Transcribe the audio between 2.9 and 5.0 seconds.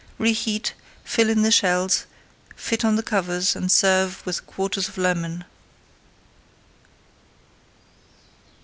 the covers, and serve with quarters of